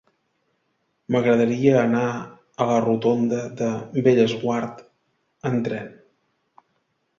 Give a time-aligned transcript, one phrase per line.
[1.15, 3.69] M'agradaria anar a la rotonda de
[4.09, 4.83] Bellesguard
[5.53, 5.97] amb tren.